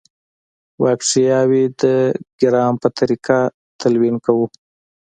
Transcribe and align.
باکټریاوې 0.81 1.63
د 1.81 1.83
ګرام 2.41 2.73
په 2.81 2.87
طریقه 2.99 3.37
تلوین 3.79 4.15
کوو. 4.25 4.45